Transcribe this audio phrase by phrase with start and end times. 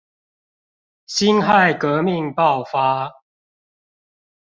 [1.05, 3.21] 辛亥革命爆發